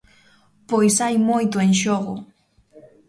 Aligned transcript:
Pois 0.69 0.95
hai 1.03 1.15
moito 1.29 1.57
en 1.65 1.71
xogo. 1.81 2.15